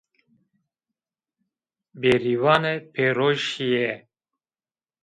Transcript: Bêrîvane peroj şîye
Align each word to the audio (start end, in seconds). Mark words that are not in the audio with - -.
Bêrîvane 2.01 2.75
peroj 2.93 3.33
şîye 3.49 3.91